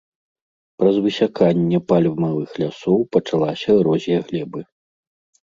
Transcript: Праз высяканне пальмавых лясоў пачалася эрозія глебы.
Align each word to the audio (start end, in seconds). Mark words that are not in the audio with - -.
Праз 0.83 0.95
высяканне 1.07 1.81
пальмавых 1.91 2.49
лясоў 2.63 2.99
пачалася 3.17 3.69
эрозія 3.79 4.19
глебы. 4.33 4.61